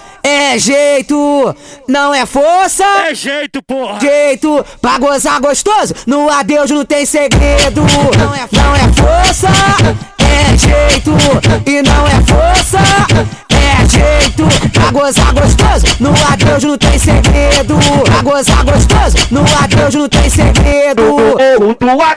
É 0.23 0.57
jeito, 0.57 1.55
não 1.87 2.13
é 2.13 2.25
força. 2.25 2.83
É 2.83 3.15
jeito, 3.15 3.61
porra. 3.63 3.99
Jeito 3.99 4.65
pra 4.81 4.97
gozar 4.99 5.39
gostoso. 5.39 5.93
No 6.05 6.29
adeus 6.29 6.69
não 6.69 6.85
tem 6.85 7.05
segredo. 7.05 7.81
Não 7.81 8.35
é, 8.35 8.47
não 8.51 8.75
é 8.75 8.93
força, 8.93 9.47
é 10.31 10.57
jeito 10.57 11.11
e 11.65 11.81
não 11.81 12.07
é 12.07 12.21
força. 12.25 12.79
É 13.49 13.89
jeito 13.89 14.47
pra 14.71 14.91
gozar 14.91 15.33
gostoso. 15.33 15.85
No 15.99 16.11
adeus 16.31 16.63
não 16.63 16.77
tem 16.77 16.97
segredo. 16.97 17.75
Pra 18.05 18.21
gozar 18.21 18.63
gostoso. 18.63 19.17
No 19.29 19.41
adeus 19.61 19.95
não 19.95 20.07
tem 20.07 20.29
segredo. 20.29 21.37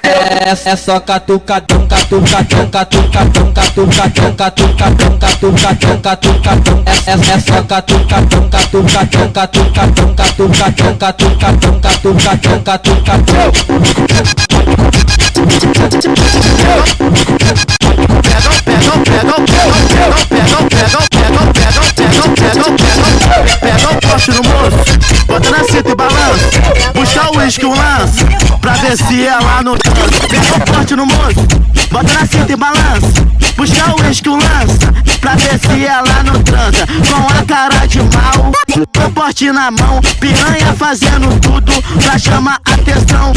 É, 0.02 0.70
é 0.70 0.76
só 0.76 1.00
catucadão, 1.00 1.86
catucadão, 1.86 2.68
catucadão, 2.70 3.52
catucadão, 3.52 4.34
catucadão, 4.34 5.16
catucadão, 5.18 6.00
catucadão. 6.00 6.84
tuca, 6.84 6.90
é 7.06 7.38
só 7.40 7.62
catucadão, 7.62 8.48
catucadão, 8.48 9.30
catucadão, 9.30 10.14
catucadão, 10.14 10.96
catucadão, 10.96 11.80
catucadão, 11.80 12.62
catucadão. 12.62 13.52
Pega 23.60 23.90
o 23.90 24.08
corte 24.08 24.30
no 24.30 24.42
moço, 24.42 25.24
bota 25.26 25.50
na 25.50 25.64
cinta 25.64 25.90
e 25.90 25.94
balança 25.94 26.83
uísque 27.36 27.66
um 27.66 27.74
lance, 27.74 28.24
pra 28.60 28.72
ver 28.74 28.96
se 28.96 29.26
ela 29.26 29.62
não 29.62 29.76
cansa. 29.76 29.94
Com 30.52 30.72
forte 30.72 30.96
no 30.96 31.06
moço, 31.06 31.46
bota 31.90 32.12
na 32.12 32.26
cinta 32.26 32.52
e 32.52 32.56
balança. 32.56 33.34
Busca 33.56 33.94
o 33.94 34.02
uísque 34.02 34.28
um 34.28 34.36
lança, 34.36 34.92
pra 35.20 35.36
ver 35.36 35.58
se 35.58 35.84
ela 35.84 36.22
não 36.24 36.42
transa. 36.42 36.86
Com 36.86 37.38
a 37.38 37.44
cara 37.44 37.86
de 37.86 37.98
mal, 37.98 38.52
com 38.92 39.10
porte 39.12 39.50
na 39.52 39.70
mão. 39.70 40.00
Piranha 40.18 40.74
fazendo 40.76 41.38
tudo 41.40 41.72
pra 42.02 42.18
chamar 42.18 42.58
atenção. 42.64 43.32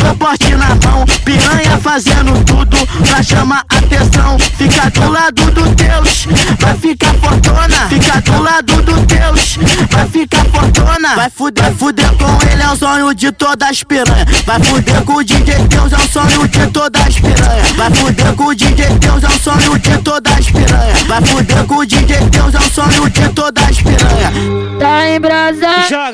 Com 0.00 0.16
porte 0.16 0.54
na 0.56 0.68
mão, 0.68 1.04
piranha 1.24 1.78
fazendo 1.78 2.44
tudo 2.44 2.76
pra 3.06 3.22
chamar 3.22 3.64
atenção. 3.68 4.38
Fica 4.38 4.90
do 4.90 5.10
lado 5.10 5.50
do 5.52 5.62
Deus, 5.74 6.26
vai 6.58 6.76
ficar 6.76 7.14
fortuna. 7.14 7.88
Fica 7.88 8.20
do 8.20 8.42
lado 8.42 8.82
do 8.82 8.94
Deus, 9.06 9.58
vai 9.90 10.06
ficar 10.08 10.44
fortuna. 10.46 11.14
Vai 11.14 11.30
fuder, 11.30 11.72
fuder 11.74 12.12
com 12.14 12.50
ele, 12.50 12.62
é 12.62 12.68
o 12.68 12.76
sonho 12.76 13.01
de 13.10 13.32
todas 13.32 13.68
as 13.68 13.82
piranha. 13.82 14.24
Vai 14.46 14.62
fuder 14.62 15.02
com 15.02 15.14
o 15.14 15.24
DJ 15.24 15.54
Deus, 15.68 15.92
é 15.92 15.96
o 15.96 16.08
sonho 16.08 16.46
de 16.46 16.66
todas 16.68 17.06
as 17.06 17.18
piranha. 17.18 17.64
Vai 17.76 17.90
fuder 17.90 18.32
com 18.34 18.44
o 18.44 18.54
DJ 18.54 18.86
Deus, 19.00 19.24
é 19.24 19.26
o 19.26 19.38
sonho 19.40 19.78
de 19.78 19.98
todas 19.98 20.32
as 20.38 20.50
piranha. 20.50 20.94
Vai 21.08 21.22
fuder 21.22 21.64
com 21.64 21.76
o 21.76 21.84
DJ 21.84 22.20
Deus, 22.30 22.54
é 22.54 22.58
o 22.58 22.70
sonho 22.70 23.10
de 23.10 23.28
todas 23.30 23.64
as 23.64 23.82
piranha. 23.82 24.32
Tá 24.78 25.08
em 25.08 25.20
brasa. 25.20 25.68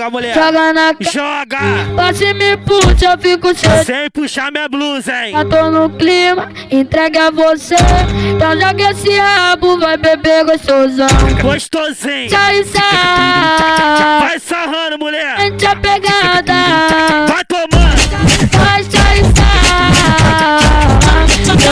Joga, 0.08 0.10
mulher. 0.10 0.34
Joga 0.34 0.72
na 0.72 0.94
Joga. 1.00 1.58
Passe 1.94 2.32
me 2.34 2.56
puxa, 2.58 3.12
eu 3.12 3.18
fico 3.18 3.54
cheio. 3.54 3.84
Sem 3.84 4.10
puxar 4.10 4.50
minha 4.50 4.68
blusa, 4.68 5.12
hein? 5.24 5.32
Já 5.32 5.44
tô 5.44 5.70
no 5.70 5.90
clima, 5.90 6.48
entregue 6.70 7.18
a 7.18 7.30
você. 7.30 7.76
Então 8.34 8.58
joga 8.58 8.90
esse 8.90 9.18
rabo, 9.18 9.78
vai 9.78 9.96
beber 9.96 10.44
gostosão. 10.44 11.06
Gostosinho. 11.42 12.30
Sai, 12.30 12.64
sai. 12.64 14.20
Vai 14.20 14.38
sarrando, 14.38 14.98
mulher. 14.98 15.38
Sente 15.38 15.66
a 15.66 15.76
pegada. 15.76 16.54
Vai 17.28 17.44
tomando. 17.44 17.68
Vai, 18.56 18.84
sai, 18.84 19.22
sai. 19.36 19.58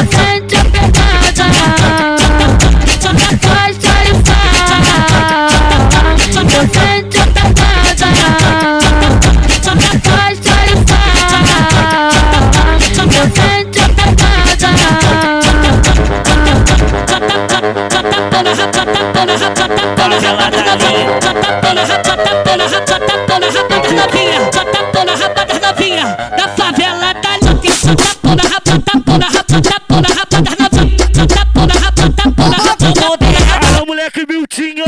Sente 0.06 0.56
a 0.56 0.64
pegada. 0.64 1.25
da 26.04 26.48
favela 26.56 27.12
da 27.14 27.36
louca. 27.42 27.72
Santa 27.72 28.14
pona, 28.22 28.42
rapata, 28.42 29.00
pona, 29.04 29.26
rapata, 29.26 29.80
pona, 29.88 30.08
rapata, 30.08 30.50
rapata, 30.50 30.80
santa 31.14 31.46
pona, 31.54 31.74
rapata, 31.74 32.30
pona, 32.32 32.56
rapata. 32.56 33.66
Alô, 33.66 33.86
moleque 33.86 34.26
Miltinho. 34.28 34.84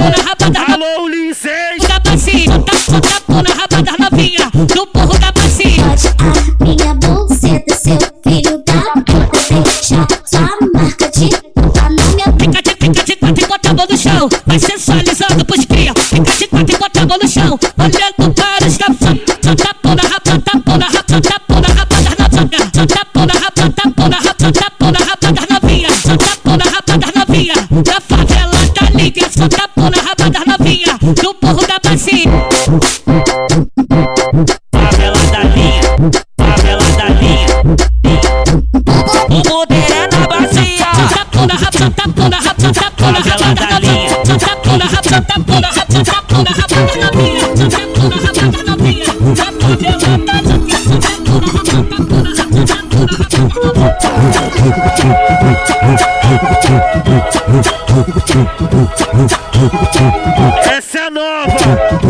Alô, 0.68 1.04
Ulisses. 1.04 1.86
Da 1.86 1.98
bacia, 2.00 2.52
santa, 2.52 2.76
santa 2.76 3.20
pona, 3.26 3.50
rapata, 3.50 3.94
novinha. 3.98 4.50
No 4.54 4.86
burro 4.92 5.18
da 5.18 5.32
bacia. 5.32 5.82
Pode 5.82 6.08
a 6.18 6.64
minha 6.64 6.94
bolseta, 6.94 7.74
seu 7.74 7.98
filho 8.22 8.62
da 8.64 8.82
puta. 9.02 9.28
Deixa 9.48 10.06
sua 10.24 10.48
marca 10.74 11.10
de 11.10 11.28
puta 11.54 11.82
na 11.82 12.02
minha 12.14 12.32
pica 12.32 12.62
de 12.62 12.76
pica 12.76 13.04
de 13.04 13.16
quatro 13.16 13.44
e 13.44 13.46
bota 13.46 13.70
a 13.70 13.74
mão 13.74 13.86
no 13.88 13.96
chão. 13.96 14.28
Vai 14.46 14.58
sensualizando 14.58 15.44
pros 15.44 15.64
cria. 15.64 15.94
Pica 15.94 16.32
de 16.32 16.46
quatro 16.48 16.74
e 16.74 16.78
bota 16.78 17.00
a 17.00 17.06
mão 17.06 17.18
no 17.22 17.28
chão. 17.28 17.58
Olhando 17.78 18.34
para 18.34 18.66
os 18.66 18.76
da 18.76 18.86
puta, 18.86 19.38
santa 19.42 19.74
pona, 19.82 20.02
rapata, 20.02 20.57
Senta 22.78 23.00
a 23.00 23.04
pau 23.06 23.26
na 23.26 23.34
rapada, 23.34 23.92
pau 23.96 24.08
na 24.08 24.18
rapada, 24.18 24.70
pau 24.78 24.92
da 24.92 25.00
rapada 25.00 25.42
novinha. 25.50 25.90
Senta 25.90 26.26
a 26.30 26.36
da 26.96 27.10
na. 27.10 27.54
Da 27.82 28.00
favela 28.00 28.54
tá 28.72 28.84
da 28.84 28.90
liga, 28.96 29.28
senta 29.28 29.64
a 29.64 29.68
pau 29.68 29.90
na 29.90 30.00
rapada 30.00 30.44
novinha. 30.46 30.96
Do 31.00 31.34
porro 31.34 31.66
da 31.66 31.80
bacia. 31.82 33.07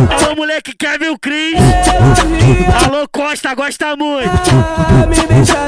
Alô, 0.06 0.36
moleque 0.36 0.72
quer 0.78 0.98
meu 1.00 1.18
Cris. 1.18 1.56
Alô 2.84 3.08
Costa, 3.12 3.52
gosta 3.54 3.96
muito. 3.96 4.30
Me 5.08 5.16
deixa 5.26 5.64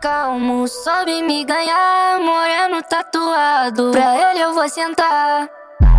Calmo, 0.00 0.66
sobe 0.68 1.22
me 1.22 1.44
ganhar. 1.44 2.18
Moreno 2.20 2.82
tatuado, 2.82 3.90
pra 3.90 4.30
ele 4.30 4.40
eu 4.40 4.54
vou 4.54 4.68
sentar. 4.68 5.48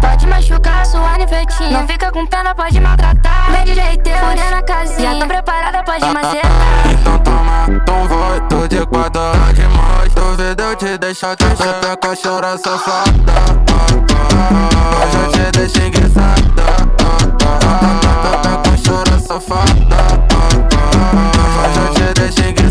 Pode 0.01 0.27
machucar 0.27 0.85
sua 0.85 1.17
nefetinha. 1.17 1.79
Não 1.79 1.87
fica 1.87 2.11
com 2.11 2.25
pena, 2.25 2.53
pode 2.55 2.79
maltratar. 2.79 3.51
Vem 3.51 3.65
de 3.65 3.75
jeito, 3.75 4.09
fudendo 4.09 4.51
na 4.51 4.61
casinha. 4.61 5.13
Já 5.13 5.19
tô 5.19 5.27
preparada, 5.27 5.83
pode 5.83 6.05
macetar. 6.05 6.51
Então 6.91 7.19
toma, 7.19 7.65
então 7.69 8.07
vai, 8.07 8.47
tô 8.47 8.67
de 8.67 8.85
quadra 8.85 9.31
demais. 9.53 9.85
Vendo 10.37 10.61
eu 10.63 10.75
te 10.75 10.97
deixar 10.97 11.33
te 11.37 11.45
chata 11.55 11.95
cachorra 11.95 12.57
safada 12.57 13.33
Hoje 15.01 15.17
eu 15.23 15.31
te 15.31 15.51
deixo 15.57 15.81
enguiçada 15.81 16.65
Cachorra 18.65 19.19
safada 19.19 19.97
Hoje 21.63 21.79
eu 21.79 21.93
te 21.93 22.19
deixo 22.19 22.41
enguiçada 22.41 22.64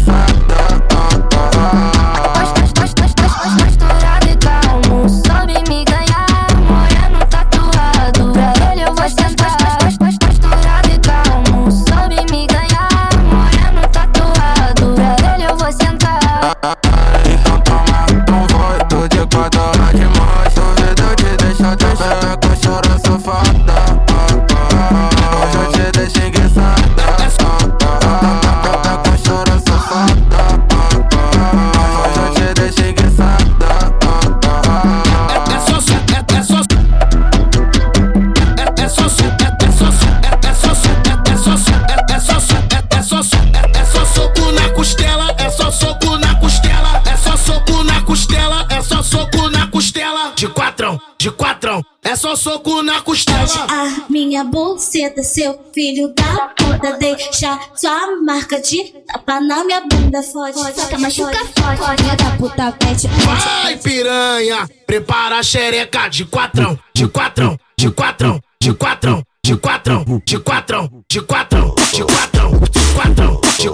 buceta, 55.15 55.23
seu 55.23 55.59
filho 55.73 56.13
da 56.15 56.49
puta. 56.49 56.99
Deixa 56.99 57.59
sua 57.75 58.21
marca 58.23 58.61
de 58.61 58.85
tapa 59.07 59.41
na 59.41 59.65
minha 59.65 59.81
bunda. 59.83 60.23
Fode, 60.23 60.59
saca, 60.75 60.99
machuca, 60.99 61.39
fode. 61.57 62.03
Filha 62.03 62.17
da 62.17 62.31
puta, 62.37 62.73
pede, 62.73 63.09
Vai 63.09 63.77
piranha, 63.77 64.69
prepara 64.87 65.39
a 65.39 65.43
xereca 65.43 66.09
de 66.09 66.25
quatrão, 66.25 66.79
de 66.95 67.07
quatrão, 67.09 67.59
de 67.79 67.91
quatrão, 67.91 68.41
de 68.61 68.75
quatrão, 68.75 69.23
de 69.45 69.57
quatrão, 69.57 70.05
de 70.25 70.39
quatrão, 70.39 70.91
de 71.09 71.21
quatrão, 71.21 71.75
de 71.75 71.75
quatrão, 71.75 71.75
de 71.93 72.05
quatrão, 72.05 72.61
de 72.71 72.95
quatrão, 72.95 73.41
de 73.59 73.69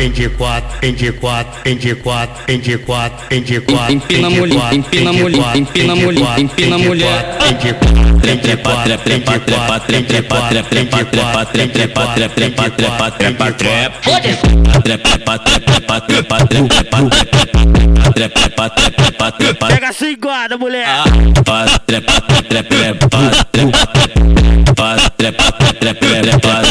quatro, 0.00 0.08
ende 0.08 0.30
quatro, 0.30 0.78
ende 0.82 1.12
quatro, 1.12 1.60
ende 1.66 1.94
quatro, 1.96 2.44
ende 2.48 2.78
quatro, 2.80 3.26
ende 3.30 3.60
quatro, 3.60 3.92
Empina 3.92 4.30
mulher, 4.30 4.72
empina 4.72 5.12
mulher, 5.12 5.56
empina 5.56 5.94
mulher, 5.94 6.38
empina 6.38 6.78
mulher. 6.78 7.38
Trepa, 8.22 8.84
trepa, 8.84 9.04
trepa, 9.04 9.38
trepa, 9.38 9.80
trepa, 9.80 10.40
trepa, 10.48 11.04
trepa, 11.04 11.44
trepa, 11.44 11.44
trepa, 11.44 12.06
trepa, 12.28 12.70
trepa, 12.70 13.10
trepa, 13.10 13.52
trepa. 13.52 14.00
Trepa, 14.80 15.18
trepa, 15.18 15.60
trepa, 15.60 16.00
trepa, 16.00 16.36
trepa, 16.46 16.78
trepa, 18.14 18.68
trepa, 18.96 19.30
trepa. 19.32 19.66
Pega 19.68 19.88
a 19.88 20.16
guarda, 20.18 20.56
mulher. 20.56 20.86
Trepa, 21.34 21.66
trepa, 21.86 22.20
trepa, 22.48 22.62
trepa, 22.70 23.20
trepa, 23.20 23.76
trepa, 25.18 25.46
trepa, 25.80 26.10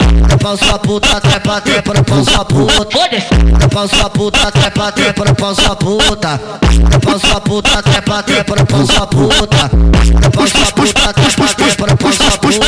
pau 0.41 0.57
sua 0.57 0.79
puta 0.79 1.21
trepa 1.21 1.61
trepa 1.61 1.93
no 1.93 2.03
pau 2.03 2.23
sua 2.25 2.43
puta. 2.45 2.99
No 3.59 3.69
pau 3.69 3.87
sua 3.87 4.09
puta 4.09 4.51
trepa 4.51 4.91
trepa 4.91 5.25
no 5.25 5.35
pau 5.35 5.55
sua 5.55 5.75
puta. 5.75 6.39
No 6.91 6.99
pau 6.99 7.19
sua 7.19 7.39
puta 7.41 7.81
trepa 7.81 8.23
trepa 8.23 8.55
no 8.55 8.65
pau 8.65 8.85
sua 8.85 9.07
puta. 9.07 9.69
No 10.21 10.31
pau 10.31 10.47
sua 10.47 10.65
puta 10.71 11.13
trepa 11.13 11.53
trepa 11.53 11.87
no 11.87 11.97
pau 11.97 12.11
sua 12.11 12.37
puta 12.37 12.61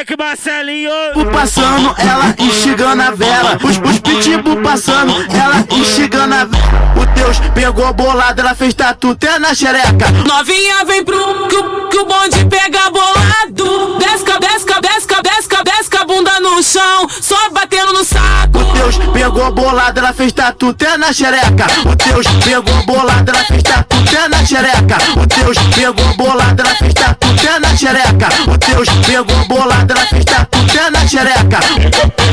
moleque 0.00 0.16
Marcelinho. 0.16 0.90
passando, 1.32 1.94
ela 1.98 2.34
instigando 2.38 3.02
a 3.02 3.10
vela. 3.10 3.58
Os, 3.62 3.76
os 3.76 3.98
pitbull 4.00 4.56
passando, 4.62 5.12
ela 5.34 5.64
instigando 5.70 6.34
a 6.34 6.44
vela. 6.44 6.94
O 6.96 7.06
Deus 7.14 7.38
pegou 7.54 7.92
bolado, 7.92 8.40
ela 8.40 8.54
fez 8.54 8.72
tatu 8.74 9.10
até 9.10 9.38
na 9.38 9.54
xereca. 9.54 10.10
Novinha 10.26 10.84
vem 10.86 11.04
pro 11.04 11.48
que, 11.48 11.56
o- 11.56 11.88
que 11.88 11.98
o 11.98 12.06
bonde 12.06 12.44
pega 12.46 12.90
bolado. 12.90 13.98
Desca, 13.98 14.38
desca, 14.38 14.80
desca, 14.80 15.22
desca, 15.22 15.62
desca 15.64 16.00
a 16.00 16.04
bunda 16.04 16.40
no 16.40 16.62
chão. 16.62 17.06
Só 17.20 17.50
batendo 17.50 17.92
no 17.92 18.04
saco. 18.04 18.58
O 18.58 18.72
Deus 18.72 18.96
pegou 19.12 19.52
bolado, 19.52 19.98
ela 20.00 20.12
fez 20.14 20.32
tatu 20.32 20.70
até 20.70 20.96
na 20.96 21.12
xereca. 21.12 21.66
O 21.84 21.94
Deus 21.94 22.26
pegou 22.44 22.74
bolado, 22.86 23.30
ela 23.30 23.44
fez 23.44 23.62
tatu 23.62 23.96
até 23.98 24.28
na 24.28 24.44
xereca. 24.46 24.96
O 25.16 25.26
Deus 25.26 25.58
pegou 25.74 26.14
bolado, 26.16 26.62
ela 26.62 26.74
fez 26.76 26.94
tatu 26.94 27.26
até 27.30 27.58
na 27.60 27.69
xereca. 27.80 28.28
O 28.46 28.58
Deus 28.58 28.88
pegou 29.06 29.48
bolada 29.48 29.94
na 29.94 30.04
pista 30.04 30.46
com 30.52 30.58
o 30.60 30.66
pé 30.66 30.90
na 30.90 31.08
xereca. 31.08 32.09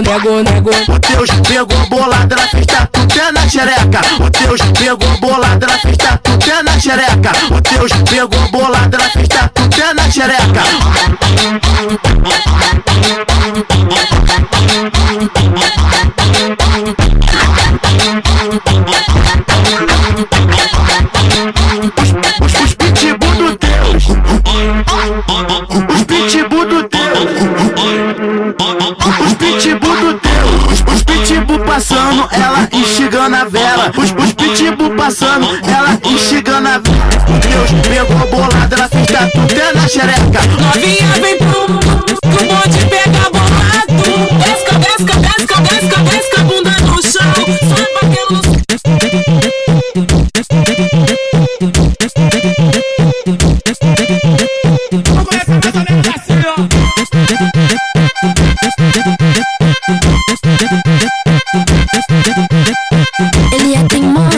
nego, 0.00 0.42
nego. 0.42 0.70
O 0.88 0.98
Deus 0.98 1.30
pegou 1.48 1.86
bolada 1.88 2.36
na 2.36 2.46
festa, 2.48 2.88
tu 2.92 3.32
na 3.32 3.48
xereca. 3.48 4.00
O 4.20 4.30
Deus 4.30 4.60
pegou 4.78 5.08
bolada 5.20 5.66
na 5.66 5.78
festa, 5.78 6.20
tu 6.22 6.64
na 6.64 6.80
xereca. 6.80 7.32
O 7.50 7.60
Deus 7.60 7.92
pegou 8.10 8.48
bolada 8.50 8.98
na 8.98 9.08
festa, 9.10 9.50
tu 9.54 9.94
na 9.94 10.10
xereca. 10.10 10.62
Passando, 35.16 35.46
ela 35.66 35.98
instigando 36.04 36.68
a. 36.68 36.78
Deus 36.78 37.70
pegou 37.88 38.26
bolado, 38.28 38.74
ela 38.74 38.88
fez 38.88 39.06
tatu 39.06 39.40
até 39.40 39.72
na 39.72 39.88
xereca. 39.88 40.42
Novinha 40.60 41.12
vem 41.22 41.38
pro 41.38 41.66
que 42.20 42.36
o 42.36 42.46
bonde 42.46 42.86
pega 42.86 43.30
bolado. 43.30 44.04
Desca, 44.44 44.78
desca, 44.78 45.14
desca, 45.20 45.56
desca, 45.62 45.98
desca 46.02 46.44
bunda 46.44 46.70
no 46.80 47.02
chão. 47.02 47.32
Só 47.68 47.76
batendo 47.94 48.34
no 48.42 48.56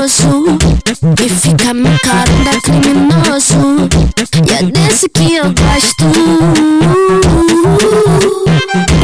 Os 0.08 0.37
desse 4.98 5.08
que 5.10 5.34
eu 5.36 5.44
gosto. 5.44 6.04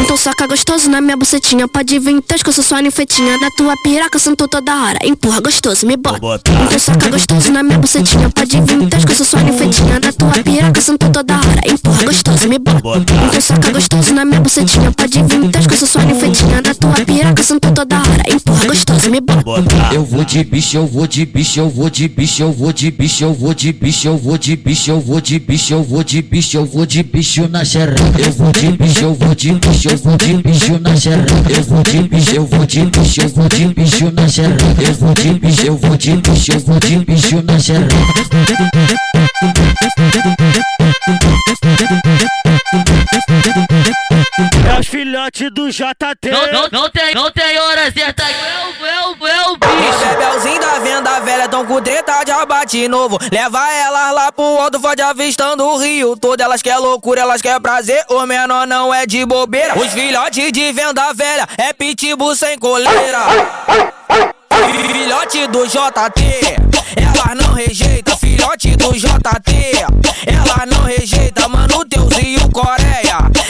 Então 0.02 0.16
saca 0.44 0.46
gostoso 0.46 0.90
na 0.90 1.00
minha 1.00 1.16
bucetinha. 1.16 1.66
Pode 1.66 1.98
vir 1.98 2.20
teus 2.22 2.42
que 2.42 2.48
eu 2.50 2.52
sou 2.52 2.62
sua 2.62 2.82
ninfetinha. 2.82 3.36
Na 3.38 3.50
tua 3.50 3.74
piroca 3.82 4.18
sentou 4.18 4.46
toda 4.46 4.74
hora. 4.74 4.98
Empurra 5.02 5.40
gostoso, 5.40 5.86
me 5.86 5.96
bota. 5.96 6.18
Então 6.66 6.78
saca 6.78 7.08
gostoso 7.08 7.50
na 7.50 7.62
minha 7.62 7.78
bucetinha. 7.78 8.28
Pode 8.30 8.60
vir 8.60 8.88
teus 8.88 9.04
que 9.04 9.12
eu 9.12 9.16
sou 9.16 9.26
sua 9.26 9.42
ninfetinha. 9.42 10.00
Na 10.00 10.12
tua 10.12 10.42
piroca 10.42 10.80
sentou 10.80 11.10
toda 11.10 11.34
hora. 11.34 11.60
Empurra 11.66 12.04
gostoso, 12.04 12.48
me 12.48 12.58
bota. 12.58 12.88
Então 12.98 13.40
saca 13.40 13.70
gostoso 13.72 14.14
na 14.14 14.24
minha 14.24 14.40
bucetinha. 14.40 14.92
Pode 14.92 15.22
vir 15.22 15.50
teus 15.50 15.66
que 15.66 15.74
eu 15.74 15.78
sou 15.78 15.88
sua 15.88 16.04
ninfetinha. 16.04 16.62
Na 16.62 16.74
tua 16.74 17.04
piroca 17.04 17.42
sentou 17.42 17.72
toda 17.72 17.96
hora. 17.96 18.22
Empurra 18.28 18.66
gostoso, 18.66 19.10
me 19.10 19.20
bota. 19.20 19.94
Eu 19.94 20.04
vou 20.04 20.24
de 20.24 20.44
bicho, 20.44 20.76
eu 20.76 20.86
vou 20.86 21.06
de 21.06 21.24
bicho, 21.24 21.60
eu 21.60 21.70
vou 21.70 21.88
de 21.88 22.08
bicho, 22.08 22.42
eu 22.42 22.52
vou 22.52 22.72
de 22.72 22.90
bicho, 22.90 23.24
eu 23.24 23.32
vou 23.32 23.54
de 23.54 23.72
bicho, 23.72 24.06
eu 24.06 24.16
vou 24.18 24.36
de 24.36 24.56
bicho, 24.56 24.90
eu 24.90 25.00
vou 25.00 25.20
de 25.20 25.38
bicho, 25.38 25.72
eu 25.72 25.82
vou 25.82 26.04
de 26.04 26.22
bicho, 26.22 26.56
eu 26.58 26.66
vou 26.66 26.84
de 26.86 27.02
bicho 27.02 27.48
na 27.48 27.64
xereca. 27.64 28.02
Eu 28.18 28.32
vou 28.32 28.52
de 28.52 28.72
bicho, 28.72 29.00
eu 29.00 29.14
vou 29.14 29.34
de 29.34 29.52
bicho, 29.54 29.88
eu 29.88 29.96
vou 29.96 30.16
de 30.16 30.33
te 30.42 30.78
na 30.80 30.96
xereca, 30.96 31.32
eu 31.50 31.62
vou 31.64 31.82
te 31.82 32.08
mijo, 32.10 32.34
eu 32.34 32.46
vou 32.46 32.66
te 32.66 32.80
mijo, 32.80 33.22
eu 33.22 33.28
vou 33.28 33.48
te 33.48 33.66
mijo 33.76 34.10
na 34.12 34.28
xereca, 34.28 34.82
eu 34.82 34.94
vou 34.94 35.14
te 35.14 35.28
mijo, 35.40 35.66
eu 35.66 35.76
vou 35.76 35.96
te 35.96 36.10
mijo, 36.10 36.52
eu 36.52 36.60
vou 36.60 36.80
te 36.80 37.04
mijo 37.06 37.42
na 37.42 37.58
xereca. 37.58 37.94
Thank 43.44 44.38
you. 44.38 44.53
É 44.66 44.80
os 44.80 44.86
filhotes 44.86 45.50
do 45.52 45.70
JT. 45.70 46.30
Não, 46.30 46.52
não, 46.52 46.68
não 46.72 46.90
tem, 46.90 47.14
não 47.14 47.30
tem 47.30 47.58
hora 47.58 47.92
certa. 47.92 48.22
Eu, 48.24 48.86
eu, 48.86 49.28
eu, 49.28 49.52
Os 49.52 49.58
bicho. 49.58 49.98
bebelzinhos 50.08 50.60
da 50.60 50.78
venda 50.78 51.20
velha 51.20 51.48
tão 51.48 51.64
com 51.66 51.80
treta 51.82 52.24
de 52.24 52.30
abate 52.30 52.88
novo. 52.88 53.18
Leva 53.30 53.72
elas 53.72 54.12
lá 54.14 54.32
pro 54.32 54.44
alto, 54.58 54.80
fode 54.80 55.02
avistando 55.02 55.64
o 55.64 55.76
rio 55.78 56.16
todo. 56.16 56.40
Elas 56.40 56.62
quer 56.62 56.78
loucura, 56.78 57.20
elas 57.20 57.42
quer 57.42 57.60
prazer. 57.60 58.02
O 58.08 58.24
menor 58.26 58.66
não 58.66 58.92
é 58.92 59.06
de 59.06 59.24
bobeira. 59.26 59.78
Os 59.78 59.92
filhotes 59.92 60.50
de 60.50 60.72
venda 60.72 61.12
velha 61.12 61.46
é 61.58 61.72
pitbull 61.72 62.34
sem 62.34 62.58
coleira. 62.58 63.20
Filhote 64.92 65.46
do 65.48 65.66
JT, 65.66 66.56
ela 66.96 67.34
não 67.34 67.54
rejeita. 67.54 68.16
Filhote 68.16 68.76
do 68.76 68.92
JT, 68.92 69.72
ela 70.26 70.66
não 70.66 70.84
rejeita. 70.84 71.48
Mano, 71.48 71.84
Teuzinho 71.84 72.48
Coreia, 72.50 72.83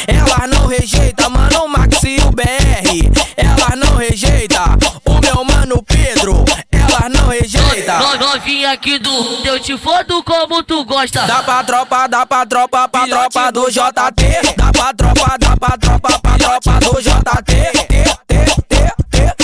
ela 0.07 0.47
não 0.47 0.67
rejeita. 0.67 1.29
Mano, 1.29 1.69
Max 1.69 2.03
e 2.05 2.17
o 2.21 2.31
BR, 2.31 3.11
ela 3.37 3.77
não 3.77 3.97
rejeita. 3.97 4.61
O 5.05 5.21
meu 5.21 5.45
mano 5.45 5.83
Pedro, 5.83 6.45
ela 6.71 7.09
não 7.09 7.29
rejeita. 7.29 7.99
No, 7.99 8.17
novinha 8.19 8.73
aqui 8.73 8.99
do 8.99 9.11
Eu 9.45 9.59
te 9.61 9.77
fodo 9.77 10.23
como 10.23 10.63
tu 10.63 10.85
gosta. 10.85 11.23
Dá 11.27 11.43
pra 11.43 11.65
tropa, 11.65 12.07
dá 12.07 12.27
pra 12.27 12.47
tropa, 12.47 12.89
pra 12.89 13.07
tropa 13.07 13.53
do 13.53 13.71
JT. 13.71 14.55
Dá 14.57 14.73
pra 14.73 14.95
tropa, 14.95 15.37
dá 15.39 15.57
pra 15.57 15.79
tropa, 15.79 16.19
pra 16.21 16.39
tropa 16.39 16.81
do 16.81 17.01
JT. 17.01 17.55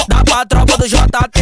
Dá 0.08 0.24
pra 0.24 0.46
tropa 0.46 0.76
do 0.76 0.88
JT. 0.88 1.39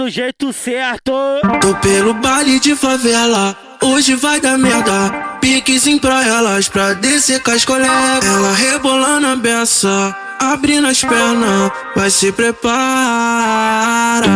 do 0.00 0.08
jeito 0.08 0.50
certo. 0.50 1.12
Tô 1.60 1.74
pelo 1.74 2.14
baile 2.14 2.58
de 2.58 2.74
favela, 2.74 3.54
hoje 3.82 4.14
vai 4.14 4.40
dar 4.40 4.56
merda. 4.56 5.10
Piquezinho 5.42 6.00
pra 6.00 6.26
elas, 6.26 6.70
pra 6.70 6.94
descer 6.94 7.42
com 7.42 7.50
as 7.50 7.66
colegas. 7.66 8.24
Ela 8.24 8.54
rebolando 8.54 9.26
a 9.26 9.36
beça, 9.36 10.16
abrindo 10.40 10.86
as 10.86 11.04
pernas, 11.04 11.70
vai 11.94 12.08
se 12.08 12.32
prepara. 12.32 12.70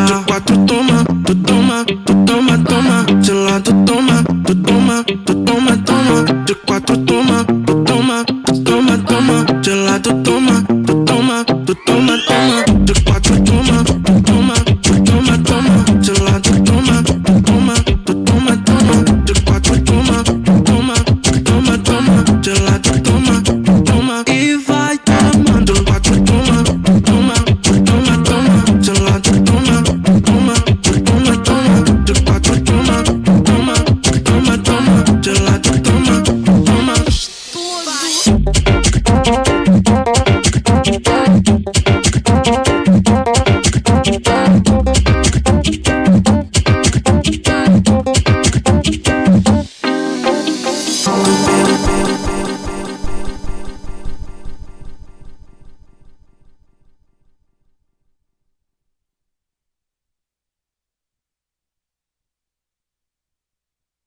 De 0.05 0.13
quatro 0.27 0.67
toma, 0.67 1.03
tu 1.25 1.35
toma, 1.35 1.85
tu 1.87 2.15
toma, 2.27 2.59
toma. 2.59 3.07
De 3.23 3.33
lado 3.33 3.73
toma, 3.87 4.23
tu 4.45 4.55
toma, 4.57 5.03
tu 5.25 5.35
toma, 5.47 5.79
toma. 5.79 6.45
De 6.45 6.55
quatro 6.57 6.99
toma, 6.99 7.43
tu 7.67 7.85
toma, 7.85 8.23
tu 8.25 8.63
toma, 8.65 8.99
toma. 8.99 9.47
De 9.63 9.71